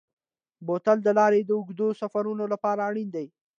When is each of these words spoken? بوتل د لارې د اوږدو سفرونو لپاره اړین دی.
بوتل 0.65 0.97
د 1.03 1.09
لارې 1.19 1.39
د 1.45 1.51
اوږدو 1.57 1.87
سفرونو 2.01 2.43
لپاره 2.53 2.81
اړین 2.89 3.09
دی. 3.15 3.27